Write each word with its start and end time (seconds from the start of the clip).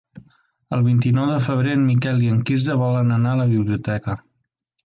El 0.77 0.81
vint-i-nou 0.87 1.27
de 1.33 1.43
febrer 1.49 1.75
en 1.79 1.85
Miquel 1.91 2.25
i 2.25 2.31
en 2.37 2.41
Quirze 2.49 2.81
volen 2.83 3.17
anar 3.19 3.35
a 3.37 3.41
la 3.43 3.49
biblioteca. 3.55 4.21